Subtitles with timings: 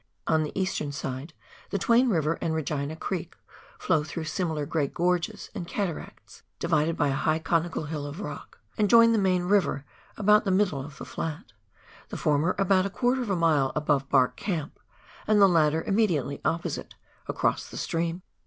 [0.25, 1.31] On the eastern side
[1.69, 3.35] the Twain Hiver and Regina Creek
[3.77, 8.57] flow through similar great gorges and cataracts, divided by a high conical hill of rock,
[8.79, 9.85] and join the main river
[10.17, 11.53] about the middle of the flat—
[12.09, 14.79] the former about a quarter of a mile above" Bark" Camp
[15.27, 16.95] and the latter imme diately opposite,
[17.27, 18.23] across the stream.